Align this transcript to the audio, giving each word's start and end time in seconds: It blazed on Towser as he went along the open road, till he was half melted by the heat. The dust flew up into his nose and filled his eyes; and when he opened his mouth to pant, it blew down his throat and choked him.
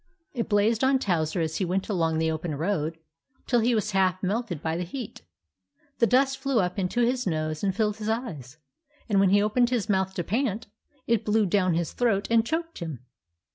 It 0.33 0.49
blazed 0.49 0.83
on 0.83 0.97
Towser 0.97 1.41
as 1.41 1.57
he 1.57 1.63
went 1.65 1.87
along 1.87 2.17
the 2.17 2.31
open 2.31 2.55
road, 2.55 2.97
till 3.45 3.59
he 3.59 3.75
was 3.75 3.91
half 3.91 4.23
melted 4.23 4.59
by 4.59 4.75
the 4.75 4.81
heat. 4.83 5.21
The 5.99 6.07
dust 6.07 6.39
flew 6.39 6.59
up 6.59 6.79
into 6.79 7.01
his 7.01 7.27
nose 7.27 7.63
and 7.63 7.75
filled 7.75 7.97
his 7.97 8.09
eyes; 8.09 8.57
and 9.07 9.19
when 9.19 9.29
he 9.29 9.43
opened 9.43 9.69
his 9.69 9.89
mouth 9.89 10.15
to 10.15 10.23
pant, 10.23 10.65
it 11.05 11.23
blew 11.23 11.45
down 11.45 11.75
his 11.75 11.93
throat 11.93 12.27
and 12.31 12.43
choked 12.43 12.79
him. 12.79 13.05